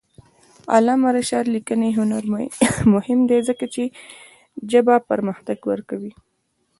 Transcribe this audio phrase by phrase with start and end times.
[0.63, 2.23] د علامه رشاد لیکنی هنر
[2.93, 3.83] مهم دی ځکه چې
[4.71, 6.13] ژبه پرمختګ ورکوي.